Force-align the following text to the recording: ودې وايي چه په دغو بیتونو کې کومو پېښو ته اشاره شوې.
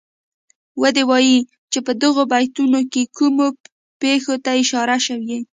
ودې 0.81 1.03
وايي 1.09 1.37
چه 1.71 1.79
په 1.85 1.91
دغو 2.01 2.23
بیتونو 2.31 2.79
کې 2.91 3.01
کومو 3.17 3.47
پېښو 4.01 4.33
ته 4.43 4.51
اشاره 4.61 4.97
شوې. 5.07 5.39